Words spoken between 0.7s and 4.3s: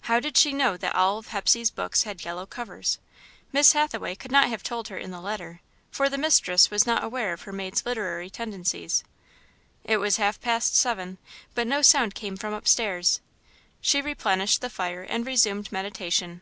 that all of Hepsey's books had yellow covers? Miss Hathaway